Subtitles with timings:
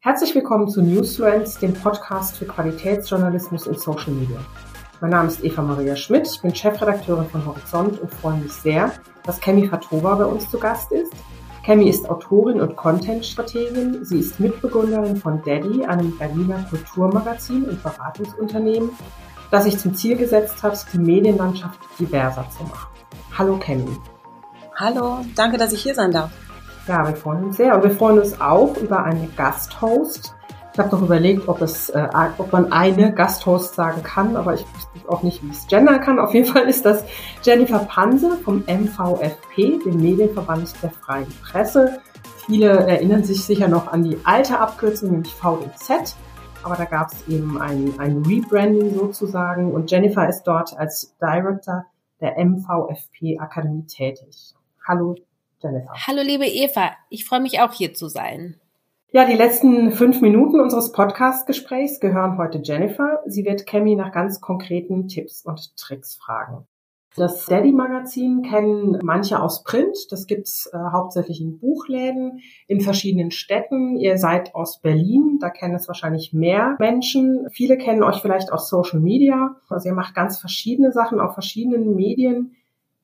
[0.00, 4.38] Herzlich willkommen zu Newsfluence, dem Podcast für Qualitätsjournalismus in Social Media.
[5.00, 8.92] Mein Name ist Eva Maria Schmidt, ich bin Chefredakteurin von Horizont und freue mich sehr,
[9.24, 11.12] dass Kemi Fatova bei uns zu Gast ist.
[11.64, 14.04] Kemi ist Autorin und Content-Strategin.
[14.04, 18.90] Sie ist Mitbegründerin von Daddy, einem Berliner Kulturmagazin und Beratungsunternehmen,
[19.50, 22.88] das sich zum Ziel gesetzt hat, die Medienlandschaft diverser zu machen.
[23.36, 23.90] Hallo Kemi.
[24.76, 26.30] Hallo, danke, dass ich hier sein darf.
[26.88, 27.74] Ja, wir freuen uns sehr.
[27.74, 30.34] Und wir freuen uns auch über eine Gasthost.
[30.72, 34.64] Ich habe noch überlegt, ob, es, äh, ob man eine Gasthost sagen kann, aber ich
[34.74, 36.18] wusste auch nicht, wie es gendern kann.
[36.18, 37.04] Auf jeden Fall ist das
[37.42, 42.00] Jennifer Panse vom MVFP, dem Medienverband der Freien Presse.
[42.46, 46.16] Viele erinnern sich sicher noch an die alte Abkürzung, nämlich VDZ.
[46.62, 51.84] Aber da gab es eben ein, ein Rebranding sozusagen und Jennifer ist dort als Director
[52.22, 54.54] der MVFP Akademie tätig.
[54.86, 55.16] Hallo
[55.62, 55.92] Jennifer.
[56.06, 58.56] Hallo liebe Eva, ich freue mich auch hier zu sein.
[59.10, 63.22] Ja, die letzten fünf Minuten unseres Podcast-Gesprächs gehören heute Jennifer.
[63.24, 66.66] Sie wird Cammy nach ganz konkreten Tipps und Tricks fragen.
[67.16, 69.96] Das Daddy-Magazin kennen manche aus Print.
[70.10, 73.96] Das gibt's äh, hauptsächlich in Buchläden in verschiedenen Städten.
[73.96, 77.48] Ihr seid aus Berlin, da kennen es wahrscheinlich mehr Menschen.
[77.50, 79.56] Viele kennen euch vielleicht aus Social Media.
[79.68, 82.54] Also ihr macht ganz verschiedene Sachen auf verschiedenen Medien.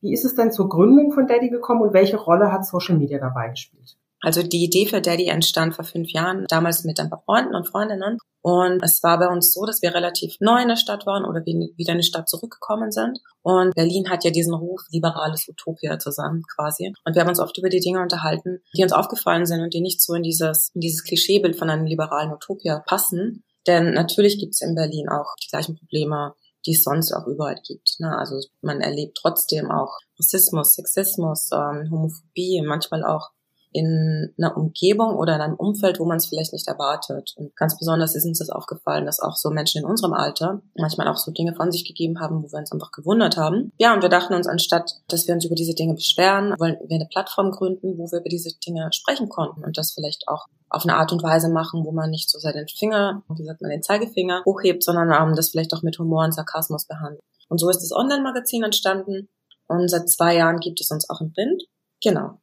[0.04, 3.18] Wie ist es denn zur Gründung von Daddy gekommen und welche Rolle hat Social Media
[3.18, 3.96] dabei gespielt?
[4.20, 7.66] Also die Idee für Daddy entstand vor fünf Jahren, damals mit ein paar Freunden und
[7.66, 8.18] Freundinnen.
[8.42, 11.40] Und es war bei uns so, dass wir relativ neu in der Stadt waren oder
[11.46, 13.18] wieder in die Stadt zurückgekommen sind.
[13.40, 16.92] Und Berlin hat ja diesen Ruf, liberales Utopia zusammen quasi.
[17.06, 19.80] Und wir haben uns oft über die Dinge unterhalten, die uns aufgefallen sind und die
[19.80, 23.42] nicht so in dieses, in dieses Klischeebild von einem liberalen Utopia passen.
[23.66, 26.34] Denn natürlich gibt es in Berlin auch die gleichen Probleme
[26.66, 27.96] die es sonst auch überall gibt.
[27.98, 28.16] Ne?
[28.16, 33.30] Also man erlebt trotzdem auch Rassismus, Sexismus, ähm, Homophobie, manchmal auch
[33.74, 37.34] in einer Umgebung oder in einem Umfeld, wo man es vielleicht nicht erwartet.
[37.36, 41.08] Und ganz besonders ist uns das aufgefallen, dass auch so Menschen in unserem Alter manchmal
[41.08, 43.72] auch so Dinge von sich gegeben haben, wo wir uns einfach gewundert haben.
[43.78, 46.94] Ja, und wir dachten uns, anstatt dass wir uns über diese Dinge beschweren, wollen wir
[46.94, 50.84] eine Plattform gründen, wo wir über diese Dinge sprechen konnten und das vielleicht auch auf
[50.84, 53.70] eine Art und Weise machen, wo man nicht so sehr den Finger, wie sagt man,
[53.70, 57.22] den Zeigefinger hochhebt, sondern ähm, das vielleicht auch mit Humor und Sarkasmus behandelt.
[57.48, 59.28] Und so ist das Online-Magazin entstanden
[59.66, 61.64] und seit zwei Jahren gibt es uns auch im Print.
[62.02, 62.38] Genau.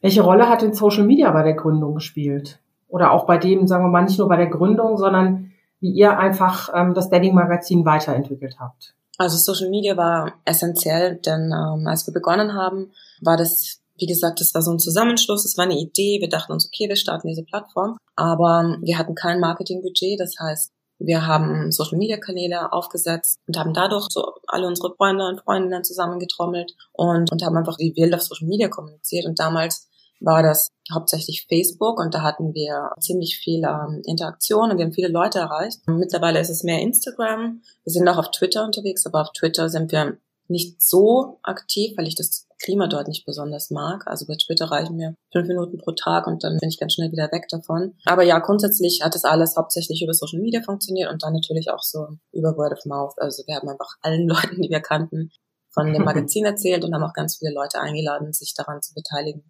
[0.00, 2.58] Welche Rolle hat denn Social Media bei der Gründung gespielt?
[2.88, 6.18] Oder auch bei dem, sagen wir mal, nicht nur bei der Gründung, sondern wie ihr
[6.18, 8.94] einfach ähm, das Dating-Magazin weiterentwickelt habt?
[9.18, 14.40] Also Social Media war essentiell, denn ähm, als wir begonnen haben, war das, wie gesagt,
[14.40, 16.18] das war so ein Zusammenschluss, es war eine Idee.
[16.20, 20.18] Wir dachten uns, okay, wir starten diese Plattform, aber wir hatten kein Marketingbudget.
[20.18, 25.26] Das heißt, wir haben Social Media Kanäle aufgesetzt und haben dadurch so alle unsere Freunde
[25.26, 29.26] und Freundinnen zusammengetrommelt und, und haben einfach wie wild auf Social Media kommuniziert.
[29.26, 29.88] Und damals
[30.20, 34.92] war das hauptsächlich Facebook und da hatten wir ziemlich viel ähm, Interaktion und wir haben
[34.92, 35.80] viele Leute erreicht.
[35.86, 37.62] Mittlerweile ist es mehr Instagram.
[37.84, 42.06] Wir sind auch auf Twitter unterwegs, aber auf Twitter sind wir nicht so aktiv, weil
[42.06, 44.06] ich das Klima dort nicht besonders mag.
[44.06, 47.10] Also bei Twitter reichen mir fünf Minuten pro Tag und dann bin ich ganz schnell
[47.12, 47.94] wieder weg davon.
[48.04, 51.82] Aber ja, grundsätzlich hat das alles hauptsächlich über Social Media funktioniert und dann natürlich auch
[51.82, 53.14] so über Word of Mouth.
[53.18, 55.30] Also wir haben einfach allen Leuten, die wir kannten,
[55.70, 59.44] von dem Magazin erzählt und haben auch ganz viele Leute eingeladen, sich daran zu beteiligen.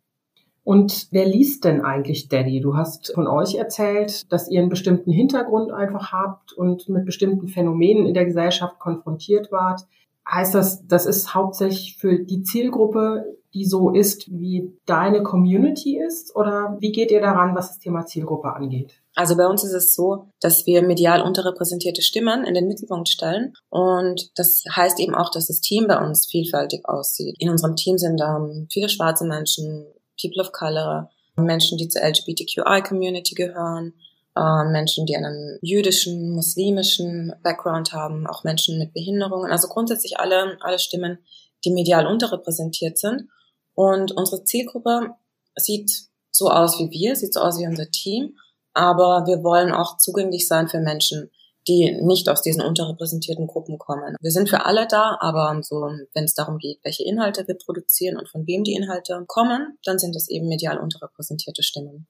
[0.64, 2.60] Und wer liest denn eigentlich Daddy?
[2.60, 7.48] Du hast von euch erzählt, dass ihr einen bestimmten Hintergrund einfach habt und mit bestimmten
[7.48, 9.82] Phänomenen in der Gesellschaft konfrontiert wart.
[10.30, 13.24] Heißt das, das ist hauptsächlich für die Zielgruppe,
[13.54, 16.34] die so ist, wie deine Community ist?
[16.34, 18.94] Oder wie geht ihr daran, was das Thema Zielgruppe angeht?
[19.14, 23.52] Also bei uns ist es so, dass wir medial unterrepräsentierte Stimmen in den Mittelpunkt stellen.
[23.68, 27.36] Und das heißt eben auch, dass das Team bei uns vielfältig aussieht.
[27.38, 29.86] In unserem Team sind ähm, viele schwarze Menschen,
[30.20, 33.94] People of Color, Menschen, die zur LGBTQI-Community gehören,
[34.36, 40.56] äh, Menschen, die einen jüdischen, muslimischen Background haben, auch Menschen mit Behinderungen, also grundsätzlich alle,
[40.60, 41.18] alle Stimmen,
[41.64, 43.28] die medial unterrepräsentiert sind.
[43.74, 45.14] Und unsere Zielgruppe
[45.56, 45.90] sieht
[46.30, 48.36] so aus wie wir, sieht so aus wie unser Team,
[48.74, 51.30] aber wir wollen auch zugänglich sein für Menschen,
[51.68, 54.16] die nicht aus diesen unterrepräsentierten Gruppen kommen.
[54.20, 58.16] Wir sind für alle da, aber so, wenn es darum geht, welche Inhalte wir produzieren
[58.16, 62.06] und von wem die Inhalte kommen, dann sind es eben medial unterrepräsentierte Stimmen.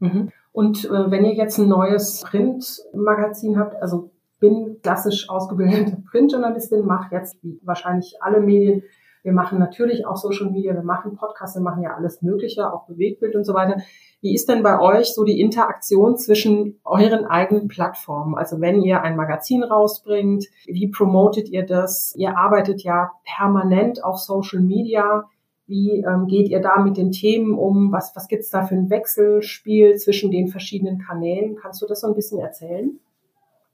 [0.00, 0.32] Mhm.
[0.52, 7.14] Und äh, wenn ihr jetzt ein neues Printmagazin habt, also bin klassisch ausgebildete Printjournalistin, mache
[7.14, 8.82] jetzt wie wahrscheinlich alle Medien
[9.22, 12.86] wir machen natürlich auch Social Media, wir machen Podcasts, wir machen ja alles Mögliche, auch
[12.86, 13.80] Bewegtbild und so weiter.
[14.20, 18.36] Wie ist denn bei euch so die Interaktion zwischen euren eigenen Plattformen?
[18.36, 22.14] Also wenn ihr ein Magazin rausbringt, wie promotet ihr das?
[22.16, 25.28] Ihr arbeitet ja permanent auf Social Media.
[25.66, 27.92] Wie ähm, geht ihr da mit den Themen um?
[27.92, 31.56] Was, was gibt's da für ein Wechselspiel zwischen den verschiedenen Kanälen?
[31.56, 32.98] Kannst du das so ein bisschen erzählen?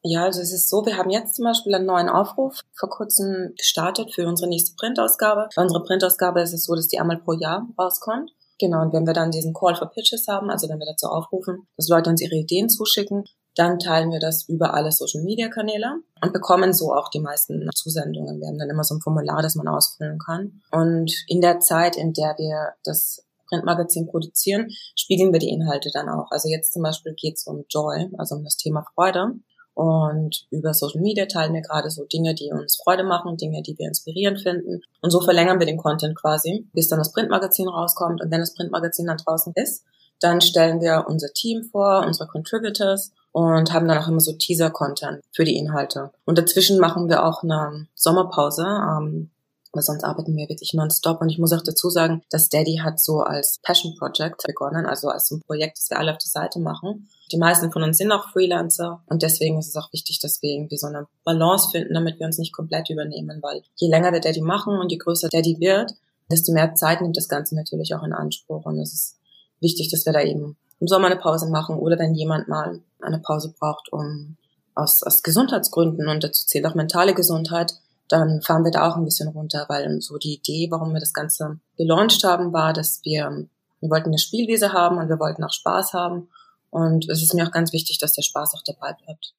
[0.03, 3.53] Ja, also es ist so, wir haben jetzt zum Beispiel einen neuen Aufruf vor kurzem
[3.57, 5.49] gestartet für unsere nächste Printausgabe.
[5.57, 8.31] Bei unserer Printausgabe ist es so, dass die einmal pro Jahr rauskommt.
[8.61, 11.67] Genau, und wenn wir dann diesen Call for Pitches haben, also wenn wir dazu aufrufen,
[11.77, 13.25] dass Leute uns ihre Ideen zuschicken,
[13.59, 17.69] dann teilen wir das über alle Social Media Kanäle und bekommen so auch die meisten
[17.75, 18.41] Zusendungen.
[18.41, 20.61] Wir haben dann immer so ein Formular, das man ausfüllen kann.
[20.71, 26.09] Und in der Zeit, in der wir das Printmagazin produzieren, spiegeln wir die Inhalte dann
[26.09, 26.31] auch.
[26.31, 29.33] Also jetzt zum Beispiel geht es um Joy, also um das Thema Freude.
[29.75, 33.77] Und über Social Media teilen wir gerade so Dinge, die uns Freude machen, Dinge, die
[33.79, 34.83] wir inspirierend finden.
[35.03, 38.21] Und so verlängern wir den Content quasi, bis dann das Printmagazin rauskommt.
[38.21, 39.85] Und wenn das Printmagazin dann draußen ist,
[40.21, 45.23] dann stellen wir unser Team vor, unsere Contributors und haben dann auch immer so Teaser-Content
[45.33, 46.11] für die Inhalte.
[46.25, 49.31] Und dazwischen machen wir auch eine Sommerpause, ähm,
[49.73, 51.21] weil sonst arbeiten wir wirklich nonstop.
[51.21, 55.09] Und ich muss auch dazu sagen, dass Daddy hat so als Passion Project begonnen, also
[55.09, 57.09] als ein Projekt, das wir alle auf der Seite machen.
[57.31, 60.51] Die meisten von uns sind auch Freelancer und deswegen ist es auch wichtig, dass wir
[60.51, 64.21] irgendwie so eine Balance finden, damit wir uns nicht komplett übernehmen, weil je länger wir
[64.21, 65.93] Daddy machen und je größer Daddy wird,
[66.29, 69.19] desto mehr Zeit nimmt das Ganze natürlich auch in Anspruch und es ist
[69.61, 73.19] wichtig, dass wir da eben im Sommer eine Pause machen oder wenn jemand mal eine
[73.19, 74.37] Pause braucht, um
[74.75, 77.75] aus, aus Gesundheitsgründen und dazu zählt auch mentale Gesundheit,
[78.09, 81.13] dann fahren wir da auch ein bisschen runter, weil so die Idee, warum wir das
[81.13, 83.47] Ganze gelauncht haben, war, dass wir,
[83.81, 86.29] wir wollten eine Spielwiese haben und wir wollten auch Spaß haben.
[86.71, 89.35] Und es ist mir auch ganz wichtig, dass der Spaß auch dabei bleibt.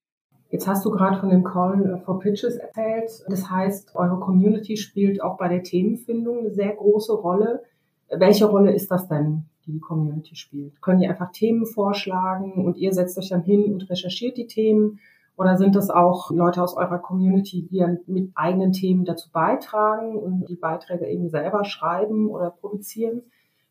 [0.52, 3.12] Jetzt hast du gerade von dem Call for Pitches erzählt.
[3.28, 7.64] Das heißt, eure Community spielt auch bei der Themenfindung eine sehr große Rolle.
[8.10, 10.82] Welche Rolle ist das denn, die die Community spielt?
[10.82, 15.00] Können die einfach Themen vorschlagen und ihr setzt euch dann hin und recherchiert die Themen?
[15.38, 20.50] Oder sind das auch Leute aus eurer Community, die mit eigenen Themen dazu beitragen und
[20.50, 23.22] die Beiträge eben selber schreiben oder produzieren?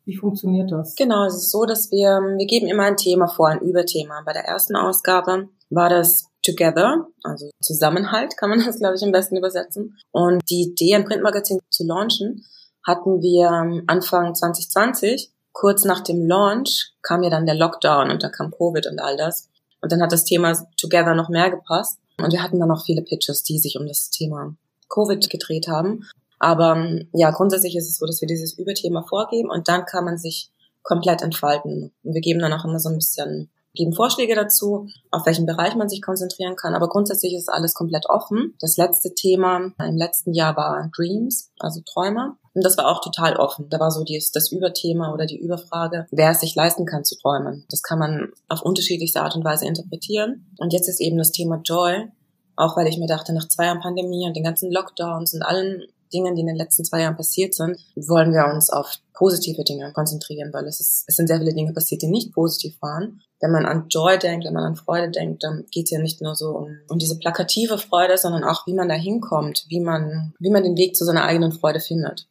[0.06, 0.94] Wie funktioniert das?
[0.94, 4.22] Genau, es ist so, dass wir, wir geben immer ein Thema vor, ein Überthema.
[4.24, 9.12] Bei der ersten Ausgabe war das Together, also Zusammenhalt, kann man das, glaube ich, am
[9.12, 9.98] besten übersetzen.
[10.10, 12.46] Und die Idee, ein Printmagazin zu launchen,
[12.86, 15.30] hatten wir Anfang 2020.
[15.52, 19.16] Kurz nach dem Launch kam ja dann der Lockdown und da kam Covid und all
[19.16, 19.48] das.
[19.80, 21.98] Und dann hat das Thema Together noch mehr gepasst.
[22.18, 24.54] Und wir hatten dann noch viele Pitches, die sich um das Thema
[24.88, 26.04] Covid gedreht haben.
[26.38, 30.18] Aber ja, grundsätzlich ist es so, dass wir dieses Überthema vorgeben und dann kann man
[30.18, 30.50] sich
[30.82, 31.92] komplett entfalten.
[32.02, 35.74] Und wir geben dann auch immer so ein bisschen geben Vorschläge dazu, auf welchen Bereich
[35.74, 36.74] man sich konzentrieren kann.
[36.74, 38.54] Aber grundsätzlich ist alles komplett offen.
[38.60, 42.36] Das letzte Thema im letzten Jahr war Dreams, also Träume.
[42.54, 43.68] Und das war auch total offen.
[43.70, 47.16] Da war so die, das Überthema oder die Überfrage, wer es sich leisten kann zu
[47.16, 47.64] träumen.
[47.70, 50.46] Das kann man auf unterschiedlichste Art und Weise interpretieren.
[50.58, 52.08] Und jetzt ist eben das Thema Joy,
[52.56, 55.84] auch weil ich mir dachte, nach zwei Jahren Pandemie und den ganzen Lockdowns und allen
[56.12, 59.92] Dingen, die in den letzten zwei Jahren passiert sind, wollen wir uns auf positive Dinge
[59.92, 63.20] konzentrieren, weil es, ist, es sind sehr viele Dinge passiert, die nicht positiv waren.
[63.40, 66.20] Wenn man an Joy denkt, wenn man an Freude denkt, dann geht es ja nicht
[66.20, 70.34] nur so um, um diese plakative Freude, sondern auch, wie man da hinkommt, wie man,
[70.38, 72.28] wie man den Weg zu seiner eigenen Freude findet.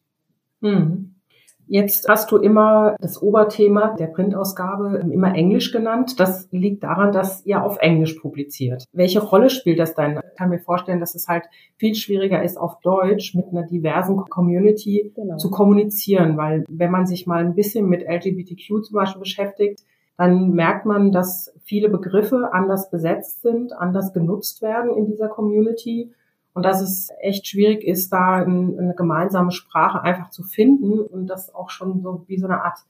[0.60, 1.17] Mhm.
[1.68, 6.18] Jetzt hast du immer das Oberthema der Printausgabe immer Englisch genannt.
[6.18, 8.84] Das liegt daran, dass ihr auf Englisch publiziert.
[8.92, 10.16] Welche Rolle spielt das dann?
[10.16, 11.44] Ich kann mir vorstellen, dass es halt
[11.76, 15.36] viel schwieriger ist, auf Deutsch mit einer diversen Community genau.
[15.36, 19.84] zu kommunizieren, weil wenn man sich mal ein bisschen mit LGBTQ zum Beispiel beschäftigt,
[20.16, 26.12] dann merkt man, dass viele Begriffe anders besetzt sind, anders genutzt werden in dieser Community
[26.58, 31.54] und dass es echt schwierig ist, da eine gemeinsame Sprache einfach zu finden und das
[31.54, 32.80] auch schon so wie so eine Art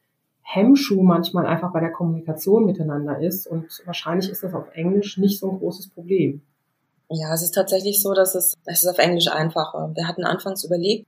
[0.40, 3.46] Hemmschuh manchmal einfach bei der Kommunikation miteinander ist.
[3.46, 6.40] Und wahrscheinlich ist das auf Englisch nicht so ein großes Problem.
[7.10, 9.92] Ja, es ist tatsächlich so, dass es, es ist auf Englisch einfacher.
[9.94, 11.06] Wir hatten anfangs überlegt,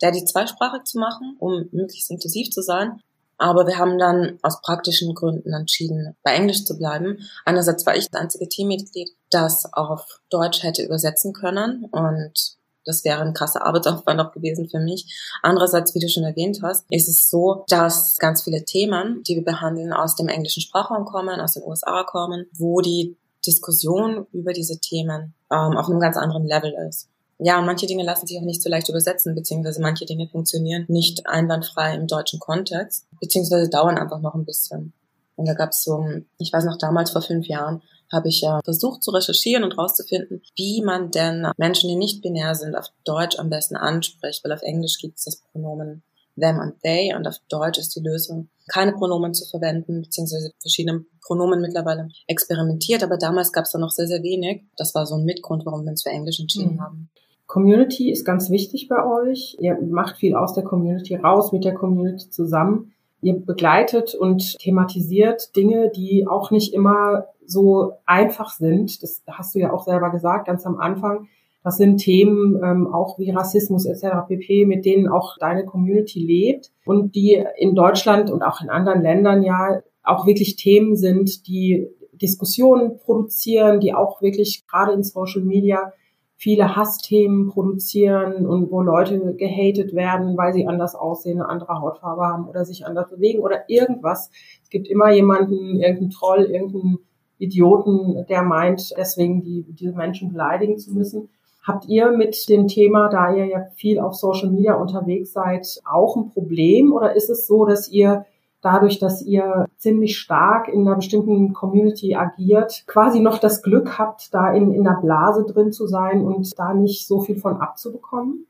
[0.00, 3.02] die zweisprachig zu machen, um möglichst intensiv zu sein.
[3.36, 7.18] Aber wir haben dann aus praktischen Gründen entschieden, bei Englisch zu bleiben.
[7.44, 12.58] Einerseits war ich das einzige Teammitglied, das auf Deutsch hätte übersetzen können und
[12.88, 15.14] das wäre ein krasser Arbeitsaufwand auch gewesen für mich.
[15.42, 19.44] Andererseits, wie du schon erwähnt hast, ist es so, dass ganz viele Themen, die wir
[19.44, 23.16] behandeln, aus dem englischen Sprachraum kommen, aus den USA kommen, wo die
[23.46, 27.08] Diskussion über diese Themen ähm, auf einem ganz anderen Level ist.
[27.38, 30.86] Ja, und manche Dinge lassen sich auch nicht so leicht übersetzen, beziehungsweise manche Dinge funktionieren
[30.88, 34.92] nicht einwandfrei im deutschen Kontext, beziehungsweise dauern einfach noch ein bisschen.
[35.38, 36.04] Und da gab es so,
[36.38, 37.80] ich weiß noch damals vor fünf Jahren,
[38.10, 42.54] habe ich ja versucht zu recherchieren und rauszufinden, wie man denn Menschen, die nicht binär
[42.56, 46.02] sind, auf Deutsch am besten anspricht, weil auf Englisch gibt es das Pronomen
[46.40, 51.04] them und they und auf Deutsch ist die Lösung, keine Pronomen zu verwenden, beziehungsweise verschiedene
[51.24, 54.64] Pronomen mittlerweile experimentiert, aber damals gab es da noch sehr, sehr wenig.
[54.76, 56.80] Das war so ein Mitgrund, warum wir uns für Englisch entschieden mhm.
[56.80, 57.10] haben.
[57.46, 59.56] Community ist ganz wichtig bei euch.
[59.60, 62.92] Ihr macht viel aus der Community raus, mit der Community zusammen.
[63.20, 69.02] Ihr begleitet und thematisiert Dinge, die auch nicht immer so einfach sind.
[69.02, 71.26] Das hast du ja auch selber gesagt, ganz am Anfang.
[71.64, 74.28] Das sind Themen ähm, auch wie Rassismus etc.
[74.28, 79.02] pp, mit denen auch deine Community lebt und die in Deutschland und auch in anderen
[79.02, 85.42] Ländern ja auch wirklich Themen sind, die Diskussionen produzieren, die auch wirklich gerade in Social
[85.42, 85.92] Media
[86.40, 92.22] viele Hassthemen produzieren und wo Leute gehatet werden, weil sie anders aussehen, eine andere Hautfarbe
[92.22, 94.30] haben oder sich anders bewegen oder irgendwas.
[94.62, 97.00] Es gibt immer jemanden, irgendeinen Troll, irgendeinen
[97.38, 101.28] Idioten, der meint, deswegen die, diese Menschen beleidigen zu müssen.
[101.66, 106.14] Habt ihr mit dem Thema, da ihr ja viel auf Social Media unterwegs seid, auch
[106.16, 108.26] ein Problem oder ist es so, dass ihr
[108.62, 114.34] dadurch, dass ihr ziemlich stark in einer bestimmten Community agiert, quasi noch das Glück habt,
[114.34, 118.46] da in, in einer Blase drin zu sein und da nicht so viel von abzubekommen?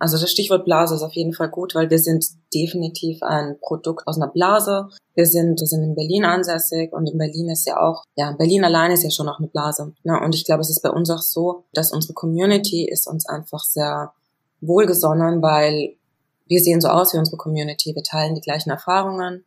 [0.00, 2.24] Also das Stichwort Blase ist auf jeden Fall gut, weil wir sind
[2.54, 4.88] definitiv ein Produkt aus einer Blase.
[5.14, 8.64] Wir sind, wir sind in Berlin ansässig und in Berlin ist ja auch, ja, Berlin
[8.64, 9.92] allein ist ja schon noch eine Blase.
[10.04, 10.20] Ne?
[10.24, 13.64] Und ich glaube, es ist bei uns auch so, dass unsere Community ist uns einfach
[13.64, 14.12] sehr
[14.60, 15.96] wohlgesonnen, weil
[16.46, 17.94] wir sehen so aus wie unsere Community.
[17.94, 19.44] Wir teilen die gleichen Erfahrungen.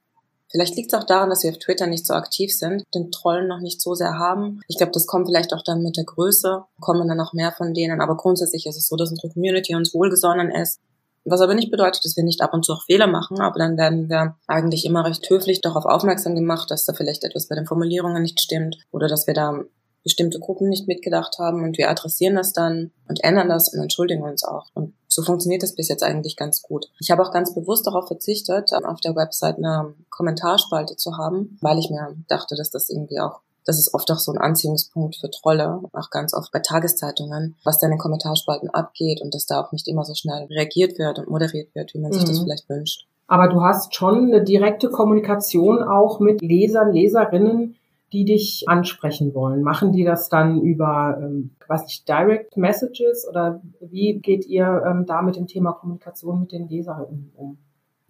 [0.51, 3.47] Vielleicht liegt es auch daran, dass wir auf Twitter nicht so aktiv sind, den Trollen
[3.47, 4.59] noch nicht so sehr haben.
[4.67, 7.73] Ich glaube, das kommt vielleicht auch dann mit der Größe, kommen dann noch mehr von
[7.73, 8.01] denen.
[8.01, 10.79] Aber grundsätzlich ist es so, dass unsere Community uns wohlgesonnen ist.
[11.23, 13.77] Was aber nicht bedeutet, dass wir nicht ab und zu auch Fehler machen, aber dann
[13.77, 17.67] werden wir eigentlich immer recht höflich darauf aufmerksam gemacht, dass da vielleicht etwas bei den
[17.67, 19.61] Formulierungen nicht stimmt oder dass wir da
[20.03, 24.23] bestimmte Gruppen nicht mitgedacht haben und wir adressieren das dann und ändern das und entschuldigen
[24.23, 24.67] uns auch.
[24.73, 26.89] Und so funktioniert das bis jetzt eigentlich ganz gut.
[26.99, 31.79] Ich habe auch ganz bewusst darauf verzichtet, auf der Website eine Kommentarspalte zu haben, weil
[31.79, 35.29] ich mir dachte, dass das irgendwie auch das ist oft auch so ein Anziehungspunkt für
[35.29, 39.61] Trolle, auch ganz oft bei Tageszeitungen, was da in den Kommentarspalten abgeht und dass da
[39.61, 42.43] auch nicht immer so schnell reagiert wird und moderiert wird, wie man sich das mhm.
[42.43, 43.05] vielleicht wünscht.
[43.27, 47.77] Aber du hast schon eine direkte Kommunikation auch mit Lesern, Leserinnen,
[48.11, 49.61] die dich ansprechen wollen?
[49.61, 55.05] Machen die das dann über, ähm, weiß nicht, Direct Messages oder wie geht ihr ähm,
[55.05, 57.57] da mit dem Thema Kommunikation mit den Lesern um?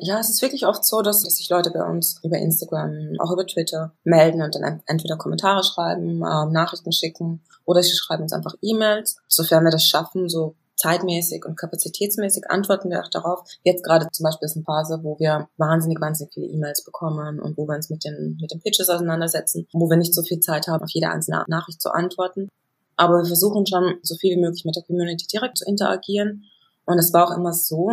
[0.03, 3.31] Ja, es ist wirklich oft so, dass, dass sich Leute bei uns über Instagram, auch
[3.31, 8.34] über Twitter melden und dann entweder Kommentare schreiben, äh, Nachrichten schicken oder sie schreiben uns
[8.34, 13.43] einfach E-Mails, sofern wir das schaffen, so zeitmäßig und kapazitätsmäßig antworten wir auch darauf.
[13.63, 17.57] Jetzt gerade zum Beispiel ist eine Phase, wo wir wahnsinnig, wahnsinnig viele E-Mails bekommen und
[17.57, 20.67] wo wir uns mit den, mit den Pitches auseinandersetzen, wo wir nicht so viel Zeit
[20.67, 22.50] haben, auf jede einzelne Nachricht zu antworten.
[22.97, 26.45] Aber wir versuchen schon, so viel wie möglich mit der Community direkt zu interagieren.
[26.85, 27.91] Und es war auch immer so,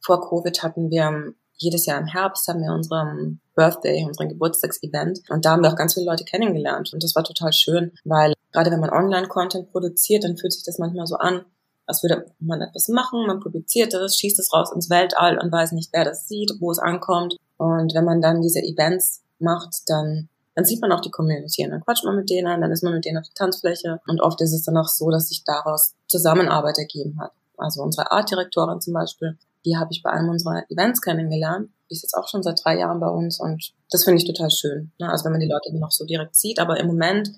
[0.00, 5.20] vor Covid hatten wir jedes Jahr im Herbst haben wir unseren Birthday, unseren Geburtstagsevent.
[5.28, 6.92] Und da haben wir auch ganz viele Leute kennengelernt.
[6.94, 10.78] Und das war total schön, weil gerade wenn man Online-Content produziert, dann fühlt sich das
[10.78, 11.44] manchmal so an,
[11.90, 15.72] als würde man etwas machen, man publiziert es, schießt es raus ins Weltall und weiß
[15.72, 17.36] nicht, wer das sieht, wo es ankommt.
[17.58, 21.72] Und wenn man dann diese Events macht, dann, dann sieht man auch die Community und
[21.72, 24.40] dann quatscht man mit denen, dann ist man mit denen auf der Tanzfläche und oft
[24.40, 27.32] ist es dann auch so, dass sich daraus Zusammenarbeit ergeben hat.
[27.58, 31.70] Also unsere Artdirektorin zum Beispiel, die habe ich bei einem unserer Events kennengelernt.
[31.90, 34.50] Die ist jetzt auch schon seit drei Jahren bei uns und das finde ich total
[34.50, 34.92] schön.
[34.98, 35.10] Ne?
[35.10, 37.32] Also wenn man die Leute noch so direkt sieht, aber im Moment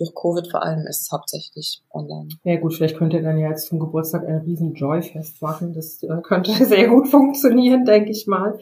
[0.00, 2.28] durch Covid vor allem ist es hauptsächlich online.
[2.42, 5.74] Ja gut, vielleicht könnt ihr dann ja jetzt zum Geburtstag ein riesen Joy-Fest machen.
[5.74, 8.58] Das äh, könnte sehr gut funktionieren, denke ich mal.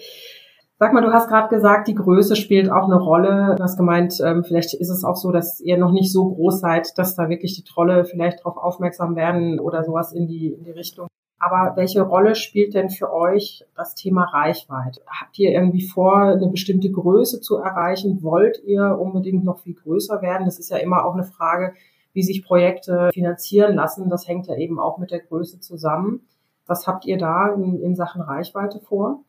[0.80, 3.54] Sag mal, du hast gerade gesagt, die Größe spielt auch eine Rolle.
[3.57, 6.61] Du hast gemeint, ähm, vielleicht ist es auch so, dass ihr noch nicht so groß
[6.61, 10.64] seid, dass da wirklich die Trolle vielleicht darauf aufmerksam werden oder sowas in die, in
[10.64, 11.09] die Richtung.
[11.40, 15.00] Aber welche Rolle spielt denn für euch das Thema Reichweite?
[15.07, 18.23] Habt ihr irgendwie vor, eine bestimmte Größe zu erreichen?
[18.23, 20.47] Wollt ihr unbedingt noch viel größer werden?
[20.47, 21.75] Das ist ja immer auch eine Frage,
[22.12, 24.11] wie sich Projekte finanzieren lassen.
[24.11, 26.26] Das hängt ja eben auch mit der Größe zusammen.
[26.66, 29.23] Was habt ihr da in, in Sachen Reichweite vor?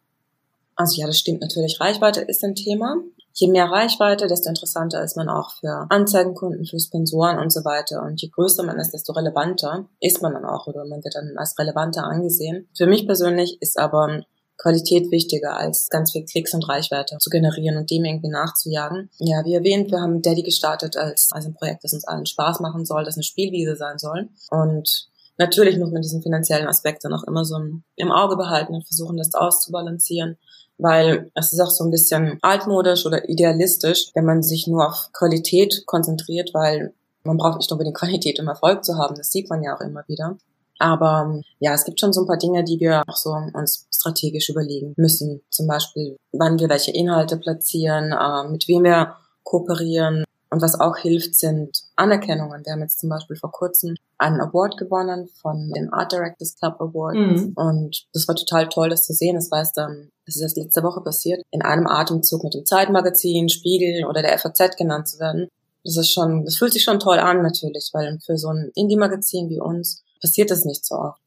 [0.76, 1.80] Also ja, das stimmt natürlich.
[1.80, 2.96] Reichweite ist ein Thema
[3.34, 8.04] je mehr Reichweite, desto interessanter ist man auch für Anzeigenkunden, für Sponsoren und so weiter.
[8.04, 11.38] Und je größer man ist, desto relevanter ist man dann auch oder man wird dann
[11.38, 12.68] als relevanter angesehen.
[12.76, 14.24] Für mich persönlich ist aber
[14.60, 19.10] Qualität wichtiger als ganz viel Klicks und Reichweite zu generieren und dem irgendwie nachzujagen.
[19.18, 22.60] Ja, wie erwähnt, wir haben Daddy gestartet als, als ein Projekt, das uns allen Spaß
[22.60, 24.28] machen soll, das eine Spielwiese sein soll.
[24.52, 25.08] Und
[25.38, 27.58] natürlich muss man diesen finanziellen Aspekt dann auch immer so
[27.96, 30.38] im Auge behalten und versuchen, das auszubalancieren
[30.80, 35.10] weil es ist auch so ein bisschen altmodisch oder idealistisch, wenn man sich nur auf
[35.14, 36.94] Qualität konzentriert, weil
[37.24, 39.16] man braucht nicht unbedingt Qualität, um Erfolg zu haben.
[39.16, 40.38] Das sieht man ja auch immer wieder.
[40.80, 44.48] Aber ja, es gibt schon so ein paar Dinge, die wir auch so uns strategisch
[44.48, 45.42] überlegen müssen.
[45.50, 50.98] Zum Beispiel, wann wir welche Inhalte platzieren, äh, mit wem wir kooperieren, Und was auch
[50.98, 52.66] hilft, sind Anerkennungen.
[52.66, 56.82] Wir haben jetzt zum Beispiel vor kurzem einen Award gewonnen von den Art Directors Club
[56.82, 57.44] Awards.
[57.44, 57.54] Mhm.
[57.56, 59.36] Und das war total toll, das zu sehen.
[59.36, 62.66] Das war es dann, das ist erst letzte Woche passiert, in einem Atemzug mit dem
[62.66, 65.50] Zeitmagazin, Spiegel oder der FAZ genannt zu werden.
[65.84, 69.50] Das ist schon, das fühlt sich schon toll an natürlich, weil für so ein Indie-Magazin
[69.50, 71.22] wie uns passiert das nicht so oft.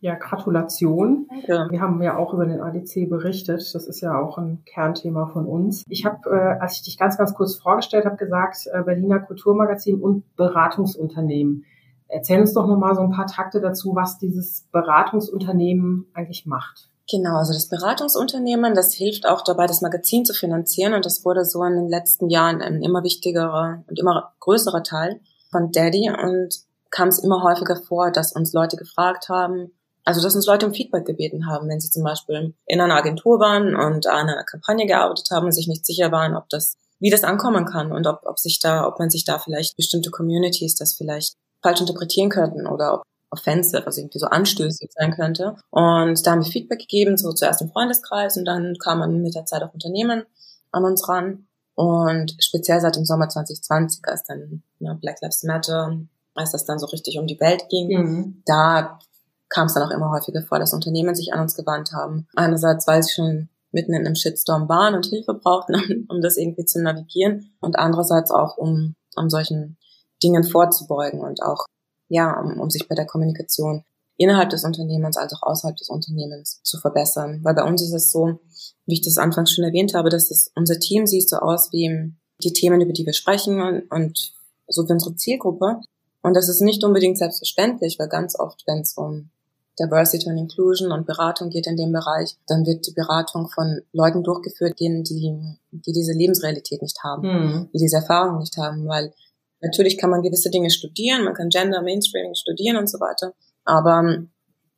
[0.00, 1.26] Ja, Gratulation.
[1.28, 1.68] Danke.
[1.70, 3.74] Wir haben ja auch über den ADC berichtet.
[3.74, 5.84] Das ist ja auch ein Kernthema von uns.
[5.88, 10.00] Ich habe, äh, als ich dich ganz, ganz kurz vorgestellt habe, gesagt, äh, Berliner Kulturmagazin
[10.00, 11.64] und Beratungsunternehmen.
[12.08, 16.90] Erzähl uns doch nochmal so ein paar Takte dazu, was dieses Beratungsunternehmen eigentlich macht.
[17.10, 21.44] Genau, also das Beratungsunternehmen, das hilft auch dabei, das Magazin zu finanzieren und das wurde
[21.44, 26.66] so in den letzten Jahren ein immer wichtigerer und immer größerer Teil von Daddy und
[26.90, 29.70] kam es immer häufiger vor, dass uns Leute gefragt haben,
[30.06, 33.40] also dass uns Leute um Feedback gebeten haben, wenn sie zum Beispiel in einer Agentur
[33.40, 37.10] waren und an einer Kampagne gearbeitet haben und sich nicht sicher waren, ob das, wie
[37.10, 40.76] das ankommen kann und ob, ob sich da, ob man sich da vielleicht bestimmte Communities
[40.76, 45.56] das vielleicht falsch interpretieren könnten oder ob offensive, also irgendwie so anstößig sein könnte.
[45.70, 49.34] Und da haben wir Feedback gegeben, so zuerst im Freundeskreis und dann kam man mit
[49.34, 50.22] der Zeit auch Unternehmen
[50.70, 51.48] an uns ran.
[51.74, 55.98] Und speziell seit dem Sommer 2020, als dann ne, Black Lives Matter,
[56.34, 58.42] als das dann so richtig um die Welt ging, mhm.
[58.46, 59.00] da
[59.48, 62.26] kam es dann auch immer häufiger vor, dass Unternehmen sich an uns gewandt haben.
[62.34, 66.64] Einerseits, weil sie schon mitten in einem Shitstorm waren und Hilfe brauchten, um, das irgendwie
[66.64, 67.52] zu navigieren.
[67.60, 69.76] Und andererseits auch, um, um solchen
[70.22, 71.66] Dingen vorzubeugen und auch,
[72.08, 73.84] ja, um, um sich bei der Kommunikation
[74.16, 77.40] innerhalb des Unternehmens als auch außerhalb des Unternehmens zu verbessern.
[77.42, 78.40] Weil bei uns ist es so,
[78.86, 82.14] wie ich das anfangs schon erwähnt habe, dass es, unser Team sieht so aus wie
[82.42, 84.32] die Themen, über die wir sprechen und, und
[84.68, 85.80] so wie unsere Zielgruppe.
[86.22, 89.30] Und das ist nicht unbedingt selbstverständlich, weil ganz oft, wenn es um
[89.78, 94.22] Diversity und Inclusion und Beratung geht in dem Bereich, dann wird die Beratung von Leuten
[94.22, 95.38] durchgeführt, denen die,
[95.70, 97.68] die diese Lebensrealität nicht haben, mhm.
[97.72, 99.12] die diese Erfahrung nicht haben, weil
[99.60, 104.26] natürlich kann man gewisse Dinge studieren, man kann Gender Mainstreaming studieren und so weiter, aber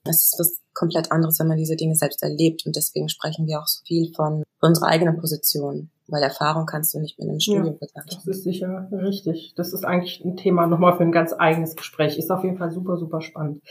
[0.05, 3.61] es ist was komplett anderes, wenn man diese Dinge selbst erlebt und deswegen sprechen wir
[3.61, 7.67] auch so viel von, unserer eigenen Position, weil Erfahrung kannst du nicht mit einem Studium
[7.67, 8.11] ja, vergleichen.
[8.11, 9.55] Das ist sicher richtig.
[9.57, 12.19] Das ist eigentlich ein Thema nochmal für ein ganz eigenes Gespräch.
[12.19, 13.63] Ist auf jeden Fall super, super spannend.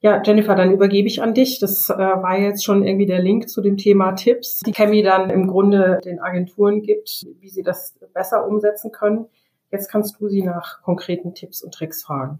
[0.00, 1.58] Ja, Jennifer, dann übergebe ich an dich.
[1.58, 5.28] Das äh, war jetzt schon irgendwie der Link zu dem Thema Tipps, die Chemie dann
[5.28, 9.26] im Grunde den Agenturen gibt, wie sie das besser umsetzen können.
[9.72, 12.38] Jetzt kannst du sie nach konkreten Tipps und Tricks fragen.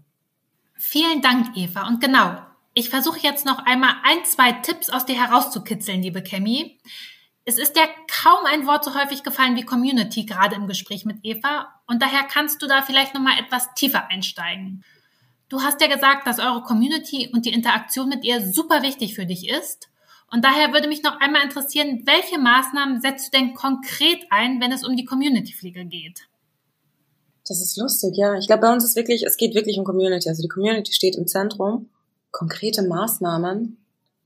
[0.75, 1.85] Vielen Dank, Eva.
[1.87, 2.37] Und genau,
[2.73, 6.79] ich versuche jetzt noch einmal ein, zwei Tipps aus dir herauszukitzeln, liebe Chemie.
[7.43, 11.17] Es ist ja kaum ein Wort so häufig gefallen wie Community, gerade im Gespräch mit
[11.23, 11.67] Eva.
[11.87, 14.83] Und daher kannst du da vielleicht noch mal etwas tiefer einsteigen.
[15.49, 19.25] Du hast ja gesagt, dass eure Community und die Interaktion mit ihr super wichtig für
[19.25, 19.89] dich ist.
[20.31, 24.71] Und daher würde mich noch einmal interessieren, welche Maßnahmen setzt du denn konkret ein, wenn
[24.71, 26.21] es um die Community-Pflege geht?
[27.47, 28.37] Das ist lustig, ja.
[28.37, 30.29] Ich glaube, bei uns ist wirklich, es geht wirklich um Community.
[30.29, 31.89] Also die Community steht im Zentrum.
[32.29, 33.83] Konkrete Maßnahmen.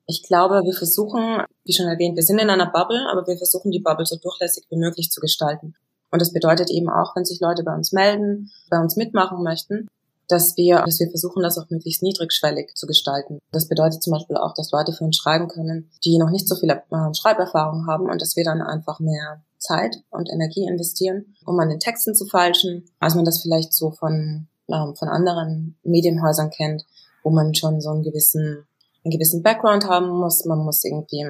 [0.07, 3.71] Ich glaube, wir versuchen, wie schon erwähnt, wir sind in einer Bubble, aber wir versuchen
[3.71, 5.75] die Bubble so durchlässig wie möglich zu gestalten.
[6.11, 9.87] Und das bedeutet eben auch, wenn sich Leute bei uns melden, bei uns mitmachen möchten,
[10.33, 13.37] dass wir, dass wir versuchen, das auch möglichst niedrigschwellig zu gestalten.
[13.51, 16.55] Das bedeutet zum Beispiel auch, dass Leute für uns schreiben können, die noch nicht so
[16.55, 21.59] viel äh, Schreiberfahrung haben und dass wir dann einfach mehr Zeit und Energie investieren, um
[21.59, 26.49] an den Texten zu falschen, als man das vielleicht so von, ähm, von anderen Medienhäusern
[26.49, 26.83] kennt,
[27.23, 28.65] wo man schon so einen gewissen,
[29.03, 30.45] einen gewissen Background haben muss.
[30.45, 31.25] Man muss irgendwie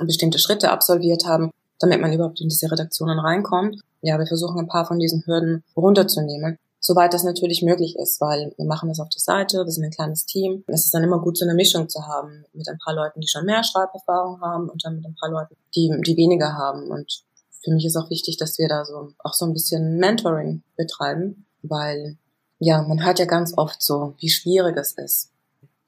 [0.00, 3.80] bestimmte Schritte absolviert haben, damit man überhaupt in diese Redaktionen reinkommt.
[4.02, 8.52] Ja, wir versuchen ein paar von diesen Hürden runterzunehmen soweit das natürlich möglich ist, weil
[8.56, 10.64] wir machen das auf der Seite, wir sind ein kleines Team.
[10.66, 13.28] Es ist dann immer gut, so eine Mischung zu haben mit ein paar Leuten, die
[13.28, 16.90] schon mehr Schreiberfahrung haben und dann mit ein paar Leuten, die, die weniger haben.
[16.90, 17.22] Und
[17.64, 21.46] für mich ist auch wichtig, dass wir da so auch so ein bisschen Mentoring betreiben,
[21.62, 22.18] weil
[22.58, 25.30] ja, man hört ja ganz oft so, wie schwierig es ist,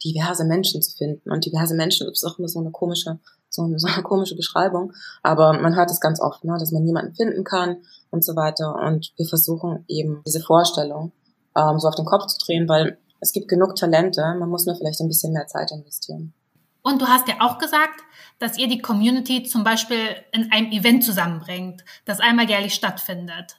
[0.04, 1.30] diverse Menschen zu finden.
[1.30, 3.18] Und diverse Menschen ist auch immer so eine komische
[3.54, 4.92] so, so eine komische Beschreibung.
[5.22, 7.78] Aber man hört es ganz oft, ne, dass man niemanden finden kann
[8.10, 8.74] und so weiter.
[8.74, 11.12] Und wir versuchen eben diese Vorstellung
[11.56, 14.76] ähm, so auf den Kopf zu drehen, weil es gibt genug Talente, man muss nur
[14.76, 16.34] vielleicht ein bisschen mehr Zeit investieren.
[16.82, 18.00] Und du hast ja auch gesagt,
[18.38, 23.56] dass ihr die Community zum Beispiel in einem Event zusammenbringt, das einmal jährlich stattfindet.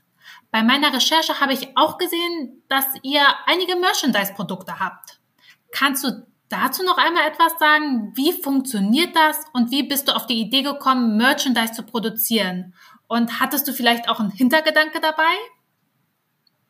[0.52, 5.20] Bei meiner Recherche habe ich auch gesehen, dass ihr einige Merchandise-Produkte habt.
[5.72, 8.12] Kannst du dazu noch einmal etwas sagen?
[8.16, 12.74] Wie funktioniert das und wie bist du auf die Idee gekommen, Merchandise zu produzieren?
[13.08, 15.34] Und hattest du vielleicht auch einen Hintergedanke dabei?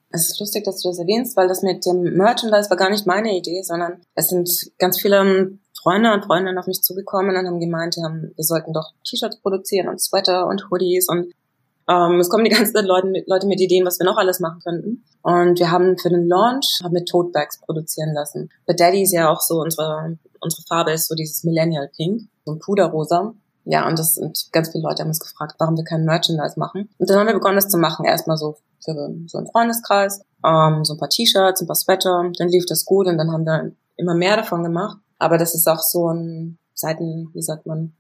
[0.09, 3.05] Es ist lustig, dass du das erwähnst, weil das mit dem Merchandise war gar nicht
[3.05, 7.59] meine Idee, sondern es sind ganz viele Freunde und Freundinnen auf mich zugekommen und haben
[7.59, 11.33] gemeint, wir sollten doch T-Shirts produzieren und Sweater und Hoodies und
[11.87, 14.39] Ähm, es kommen die ganze Zeit Leute mit, Leute mit Ideen, was wir noch alles
[14.39, 15.05] machen könnten.
[15.21, 18.49] Und wir haben für den Launch haben wir Tote Bags produzieren lassen.
[18.65, 22.53] Bei Daddy ist ja auch so unsere, unsere Farbe ist so dieses Millennial Pink, so
[22.53, 23.33] ein Puderrosa.
[23.65, 26.89] Ja, und das sind ganz viele Leute haben uns gefragt, warum wir kein Merchandise machen.
[26.99, 28.05] Und dann haben wir begonnen, das zu machen.
[28.05, 28.93] Erstmal so für
[29.25, 32.31] so einen Freundeskreis, ähm, so ein paar T-Shirts, ein paar Sweater.
[32.37, 34.97] Dann lief das gut und dann haben wir immer mehr davon gemacht.
[35.17, 37.93] Aber das ist auch so ein Seiten, wie sagt man,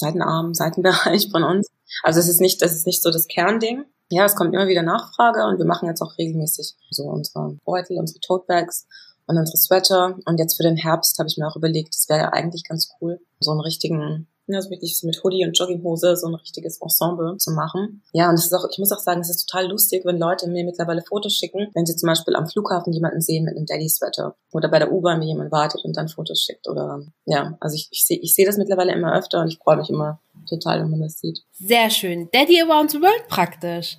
[0.00, 1.68] Seitenarm, Seitenbereich von uns.
[2.02, 3.84] Also es ist nicht, das ist nicht so das Kernding.
[4.08, 7.98] Ja, es kommt immer wieder Nachfrage und wir machen jetzt auch regelmäßig so unsere Beutel,
[7.98, 8.88] unsere Tote Bags
[9.26, 10.18] und unsere Sweater.
[10.24, 13.20] Und jetzt für den Herbst habe ich mir auch überlegt, es wäre eigentlich ganz cool,
[13.38, 17.36] so einen richtigen ja, so wirklich so mit Hoodie und Jogginghose so ein richtiges Ensemble
[17.38, 18.02] zu machen.
[18.12, 20.48] Ja, und es ist auch, ich muss auch sagen, es ist total lustig, wenn Leute
[20.48, 24.36] mir mittlerweile Fotos schicken, wenn sie zum Beispiel am Flughafen jemanden sehen mit einem Daddy-Sweater
[24.52, 27.88] oder bei der U-Bahn, wie jemand wartet und dann Fotos schickt oder, ja, also ich,
[27.90, 30.90] ich sehe ich seh das mittlerweile immer öfter und ich freue mich immer total, wenn
[30.90, 31.40] man das sieht.
[31.52, 32.28] Sehr schön.
[32.32, 33.98] Daddy Around the World praktisch.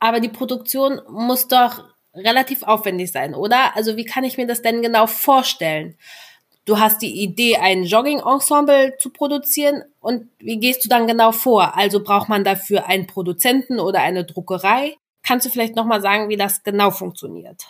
[0.00, 3.76] Aber die Produktion muss doch relativ aufwendig sein, oder?
[3.76, 5.96] Also wie kann ich mir das denn genau vorstellen?
[6.66, 11.76] Du hast die Idee, ein Jogging-Ensemble zu produzieren und wie gehst du dann genau vor?
[11.76, 14.96] Also braucht man dafür einen Produzenten oder eine Druckerei?
[15.22, 17.62] Kannst du vielleicht nochmal sagen, wie das genau funktioniert?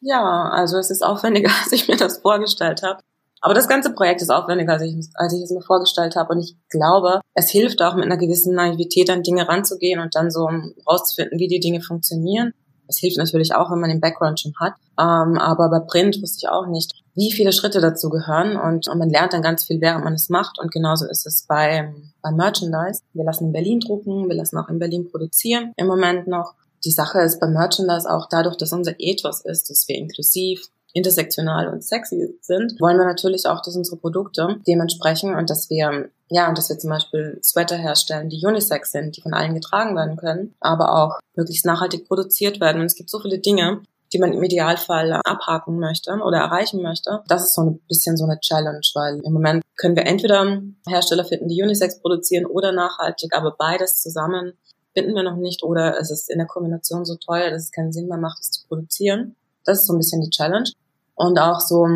[0.00, 3.00] Ja, also es ist aufwendiger, als ich mir das vorgestellt habe.
[3.42, 6.34] Aber das ganze Projekt ist aufwendiger, als ich, als ich es mir vorgestellt habe.
[6.34, 10.30] Und ich glaube, es hilft auch mit einer gewissen Naivität an Dinge ranzugehen und dann
[10.30, 10.48] so
[10.86, 12.52] rauszufinden, wie die Dinge funktionieren.
[12.90, 14.74] Es hilft natürlich auch, wenn man den Background schon hat.
[14.98, 18.56] Ähm, aber bei Print wusste ich auch nicht, wie viele Schritte dazu gehören.
[18.56, 20.58] Und, und man lernt dann ganz viel, während man es macht.
[20.58, 23.02] Und genauso ist es bei, bei Merchandise.
[23.14, 26.54] Wir lassen in Berlin drucken, wir lassen auch in Berlin produzieren im Moment noch.
[26.84, 31.68] Die Sache ist bei Merchandise auch dadurch, dass unser Ethos ist, dass wir inklusiv, intersektional
[31.68, 36.48] und sexy sind, wollen wir natürlich auch, dass unsere Produkte dementsprechend und dass wir ja,
[36.48, 40.16] und dass wir zum Beispiel Sweater herstellen, die unisex sind, die von allen getragen werden
[40.16, 42.80] können, aber auch möglichst nachhaltig produziert werden.
[42.80, 47.22] Und es gibt so viele Dinge, die man im Idealfall abhaken möchte oder erreichen möchte.
[47.26, 51.24] Das ist so ein bisschen so eine Challenge, weil im Moment können wir entweder Hersteller
[51.24, 54.52] finden, die Unisex produzieren oder nachhaltig, aber beides zusammen
[54.94, 57.92] finden wir noch nicht oder es ist in der Kombination so teuer, dass es keinen
[57.92, 59.36] Sinn mehr macht, es zu produzieren.
[59.64, 60.68] Das ist so ein bisschen die Challenge.
[61.20, 61.86] Und auch so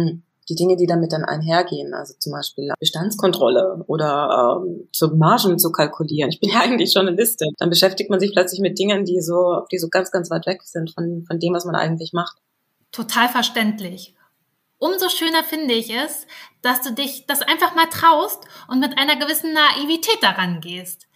[0.50, 5.72] die Dinge, die damit dann einhergehen, also zum Beispiel Bestandskontrolle oder ähm, so Margen zu
[5.72, 6.28] kalkulieren.
[6.28, 7.54] Ich bin ja eigentlich Journalistin.
[7.56, 10.62] Dann beschäftigt man sich plötzlich mit Dingen, die so, die so ganz, ganz weit weg
[10.62, 12.36] sind von, von dem, was man eigentlich macht.
[12.92, 14.14] Total verständlich.
[14.76, 16.26] Umso schöner finde ich es,
[16.60, 21.06] dass du dich das einfach mal traust und mit einer gewissen Naivität daran gehst.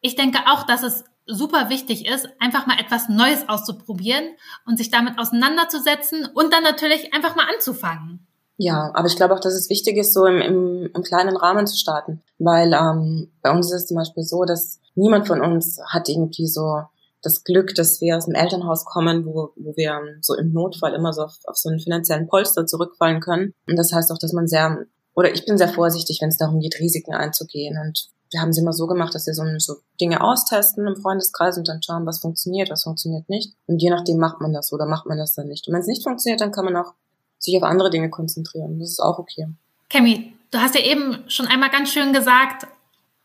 [0.00, 4.24] Ich denke auch, dass es super wichtig ist, einfach mal etwas Neues auszuprobieren
[4.66, 8.26] und sich damit auseinanderzusetzen und dann natürlich einfach mal anzufangen.
[8.62, 11.66] Ja, aber ich glaube auch, dass es wichtig ist, so im, im, im kleinen Rahmen
[11.66, 12.22] zu starten.
[12.38, 16.46] Weil ähm, bei uns ist es zum Beispiel so, dass niemand von uns hat irgendwie
[16.46, 16.82] so
[17.22, 21.12] das Glück, dass wir aus dem Elternhaus kommen, wo, wo wir so im Notfall immer
[21.14, 23.54] so auf, auf so einen finanziellen Polster zurückfallen können.
[23.66, 26.60] Und das heißt auch, dass man sehr, oder ich bin sehr vorsichtig, wenn es darum
[26.60, 27.78] geht, Risiken einzugehen.
[27.78, 31.58] Und wir haben es immer so gemacht, dass wir so, so Dinge austesten im Freundeskreis
[31.58, 33.54] und dann schauen, was funktioniert, was funktioniert nicht.
[33.66, 35.66] Und je nachdem macht man das oder macht man das dann nicht.
[35.66, 36.94] Und wenn es nicht funktioniert, dann kann man auch
[37.38, 38.78] sich auf andere Dinge konzentrieren.
[38.78, 39.48] Das ist auch okay.
[39.88, 42.68] Kemi, du hast ja eben schon einmal ganz schön gesagt,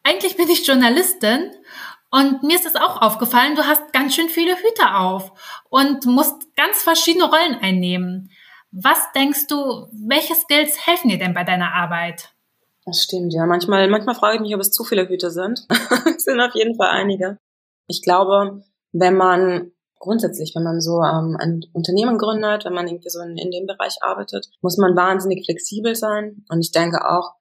[0.03, 1.51] eigentlich bin ich Journalistin
[2.09, 5.31] und mir ist es auch aufgefallen, du hast ganz schön viele Hüte auf
[5.69, 8.31] und musst ganz verschiedene Rollen einnehmen.
[8.71, 12.35] Was denkst du, welche Skills helfen dir denn bei deiner Arbeit?
[12.86, 13.45] Das stimmt, ja.
[13.45, 15.65] Manchmal, manchmal frage ich mich, ob es zu viele Hüte sind.
[16.15, 17.38] es sind auf jeden Fall einige.
[17.88, 23.10] Ich glaube, wenn man grundsätzlich, wenn man so ähm, ein Unternehmen gründet, wenn man irgendwie
[23.10, 26.45] so in, in dem Bereich arbeitet, muss man wahnsinnig flexibel sein.
[26.50, 27.34] Und ich denke auch,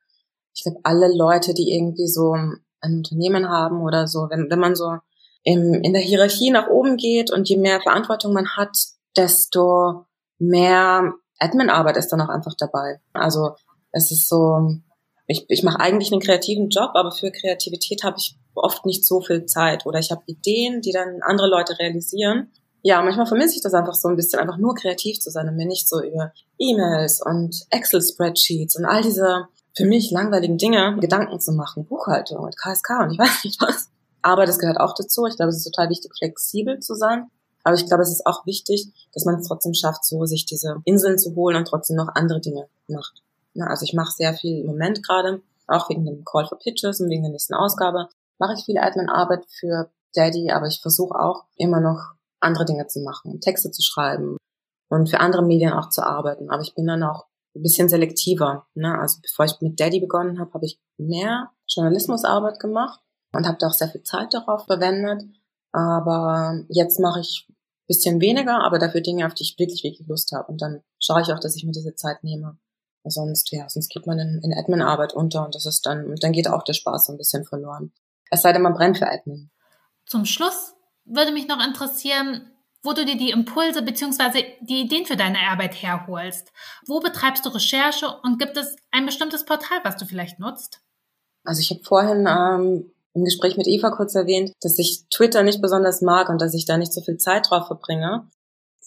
[0.55, 4.75] ich glaube, alle Leute, die irgendwie so ein Unternehmen haben oder so, wenn, wenn man
[4.75, 4.97] so
[5.43, 8.77] im, in der Hierarchie nach oben geht und je mehr Verantwortung man hat,
[9.17, 10.07] desto
[10.39, 13.01] mehr Admin-Arbeit ist dann auch einfach dabei.
[13.13, 13.51] Also
[13.93, 14.79] es ist so,
[15.27, 19.21] ich, ich mache eigentlich einen kreativen Job, aber für Kreativität habe ich oft nicht so
[19.21, 22.53] viel Zeit oder ich habe Ideen, die dann andere Leute realisieren.
[22.83, 25.57] Ja, manchmal vermisse ich das einfach so ein bisschen, einfach nur kreativ zu sein und
[25.57, 31.41] mir nicht so über E-Mails und Excel-Spreadsheets und all diese für mich langweiligen Dinge Gedanken
[31.41, 31.87] zu machen.
[31.87, 33.89] Buchhaltung und KSK und ich weiß nicht was.
[34.21, 35.27] Aber das gehört auch dazu.
[35.27, 37.29] Ich glaube, es ist total wichtig, flexibel zu sein.
[37.63, 40.77] Aber ich glaube, es ist auch wichtig, dass man es trotzdem schafft, so sich diese
[40.85, 43.24] Inseln zu holen und trotzdem noch andere Dinge macht.
[43.63, 47.09] Also ich mache sehr viel im Moment gerade, auch wegen dem Call for Pitches und
[47.11, 51.81] wegen der nächsten Ausgabe mache ich viel Admin-Arbeit für Daddy, aber ich versuche auch immer
[51.81, 54.37] noch andere Dinge zu machen, Texte zu schreiben
[54.89, 56.51] und für andere Medien auch zu arbeiten.
[56.51, 58.67] Aber ich bin dann auch ein bisschen selektiver.
[58.75, 58.99] Ne?
[58.99, 63.01] Also bevor ich mit Daddy begonnen habe, habe ich mehr Journalismusarbeit gemacht
[63.33, 65.23] und habe da auch sehr viel Zeit darauf verwendet.
[65.73, 67.49] Aber jetzt mache ich
[67.87, 70.51] bisschen weniger, aber dafür Dinge, auf die ich wirklich, wirklich Lust habe.
[70.51, 72.57] Und dann schaue ich auch, dass ich mir diese Zeit nehme.
[73.05, 76.33] Sonst, ja, sonst geht man in, in Admin-Arbeit unter und das ist dann, und dann
[76.33, 77.93] geht auch der Spaß so ein bisschen verloren.
[78.31, 79.51] Es sei denn, man brennt für Admin.
[80.07, 82.51] Zum Schluss würde mich noch interessieren,
[82.83, 86.53] wo du dir die Impulse beziehungsweise die Ideen für deine Arbeit herholst.
[86.87, 90.81] Wo betreibst du Recherche und gibt es ein bestimmtes Portal, was du vielleicht nutzt?
[91.45, 95.63] Also ich habe vorhin ähm, im Gespräch mit Eva kurz erwähnt, dass ich Twitter nicht
[95.63, 98.29] besonders mag und dass ich da nicht so viel Zeit drauf verbringe.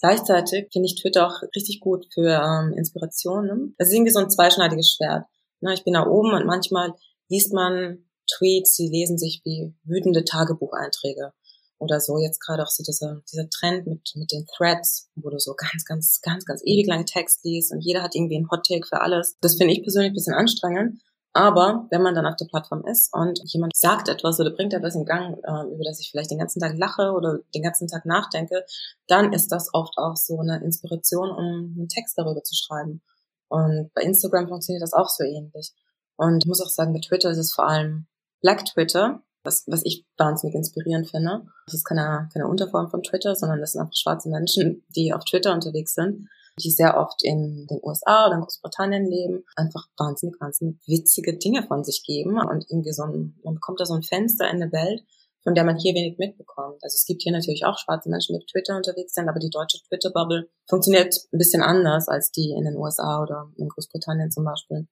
[0.00, 3.74] Gleichzeitig finde ich Twitter auch richtig gut für ähm, Inspirationen.
[3.78, 5.24] Das ist irgendwie so ein zweischneidiges Schwert.
[5.60, 6.94] Na, ich bin da oben und manchmal
[7.28, 11.32] liest man Tweets, die lesen sich wie wütende Tagebucheinträge
[11.78, 12.18] oder so.
[12.18, 15.84] Jetzt gerade auch so dieser, dieser Trend mit, mit den Threads, wo du so ganz,
[15.84, 19.00] ganz, ganz, ganz ewig lange Text liest und jeder hat irgendwie einen Hot Take für
[19.00, 19.36] alles.
[19.40, 21.00] Das finde ich persönlich ein bisschen anstrengend.
[21.34, 24.94] Aber wenn man dann auf der Plattform ist und jemand sagt etwas oder bringt etwas
[24.94, 28.06] in Gang, äh, über das ich vielleicht den ganzen Tag lache oder den ganzen Tag
[28.06, 28.64] nachdenke,
[29.06, 33.02] dann ist das oft auch so eine Inspiration, um einen Text darüber zu schreiben.
[33.48, 35.72] Und bei Instagram funktioniert das auch so ähnlich.
[36.16, 38.06] Und ich muss auch sagen, bei Twitter ist es vor allem
[38.40, 41.46] Black Twitter, was, was ich wahnsinnig inspirierend finde.
[41.66, 45.24] Das ist keine, keine Unterform von Twitter, sondern das sind einfach schwarze Menschen, die auf
[45.24, 46.28] Twitter unterwegs sind,
[46.58, 51.62] die sehr oft in den USA oder in Großbritannien leben, einfach wahnsinnig, wahnsinnig witzige Dinge
[51.62, 54.72] von sich geben und irgendwie so ein, man bekommt da so ein Fenster in eine
[54.72, 55.02] Welt,
[55.42, 56.82] von der man hier wenig mitbekommt.
[56.82, 59.50] Also es gibt hier natürlich auch schwarze Menschen, die auf Twitter unterwegs sind, aber die
[59.50, 64.44] deutsche Twitter-Bubble funktioniert ein bisschen anders als die in den USA oder in Großbritannien zum
[64.44, 64.88] Beispiel.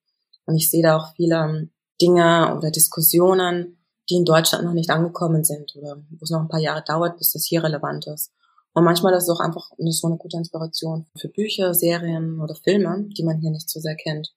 [0.46, 1.68] Und ich sehe da auch viele
[2.00, 6.48] Dinge oder Diskussionen, die in Deutschland noch nicht angekommen sind oder wo es noch ein
[6.48, 8.32] paar Jahre dauert, bis das hier relevant ist.
[8.76, 13.06] Und manchmal ist es auch einfach so eine gute Inspiration für Bücher, Serien oder Filme,
[13.16, 14.34] die man hier nicht so sehr kennt.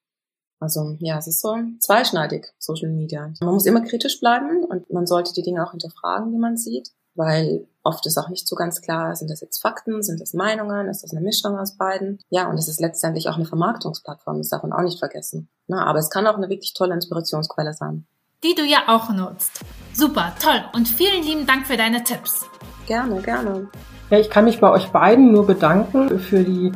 [0.61, 3.33] Also ja, es ist so zweischneidig, Social Media.
[3.41, 6.91] Man muss immer kritisch bleiben und man sollte die Dinge auch hinterfragen, die man sieht,
[7.15, 10.87] weil oft ist auch nicht so ganz klar, sind das jetzt Fakten, sind das Meinungen,
[10.87, 12.19] ist das eine Mischung aus beiden?
[12.29, 15.49] Ja, und es ist letztendlich auch eine Vermarktungsplattform, das darf man auch nicht vergessen.
[15.67, 18.07] Na, aber es kann auch eine wirklich tolle Inspirationsquelle sein
[18.43, 19.59] die du ja auch nutzt.
[19.93, 22.49] Super, toll und vielen lieben Dank für deine Tipps.
[22.87, 23.67] Gerne, gerne.
[24.09, 26.71] Ja, ich kann mich bei euch beiden nur bedanken für die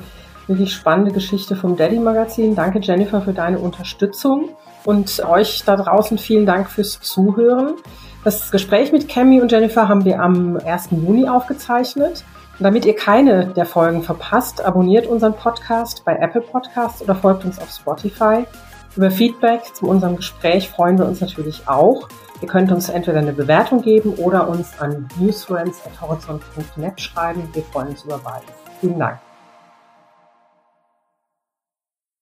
[0.48, 2.56] wirklich spannende Geschichte vom Daddy Magazin.
[2.56, 4.50] Danke Jennifer für deine Unterstützung
[4.86, 7.76] und euch da draußen vielen Dank fürs Zuhören.
[8.24, 10.90] Das Gespräch mit Cammy und Jennifer haben wir am 1.
[10.92, 12.24] Juni aufgezeichnet.
[12.60, 17.46] Und damit ihr keine der Folgen verpasst, abonniert unseren Podcast bei Apple Podcasts oder folgt
[17.46, 18.46] uns auf Spotify.
[18.96, 22.08] Über Feedback zu unserem Gespräch freuen wir uns natürlich auch.
[22.42, 27.50] Ihr könnt uns entweder eine Bewertung geben oder uns an newsfriends.horizont.net schreiben.
[27.54, 28.50] Wir freuen uns über beides.
[28.82, 29.20] Vielen Dank.